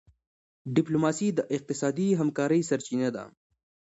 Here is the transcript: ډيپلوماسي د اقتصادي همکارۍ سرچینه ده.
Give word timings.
ډيپلوماسي 0.75 1.29
د 1.33 1.39
اقتصادي 1.55 2.09
همکارۍ 2.19 2.61
سرچینه 2.69 3.09
ده. 3.15 3.23